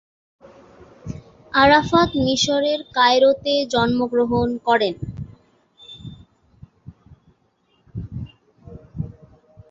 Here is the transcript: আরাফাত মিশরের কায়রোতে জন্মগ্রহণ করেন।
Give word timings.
আরাফাত 1.53 2.09
মিশরের 2.23 2.79
কায়রোতে 2.95 3.53
জন্মগ্রহণ 3.73 4.49
করেন। 4.67 4.95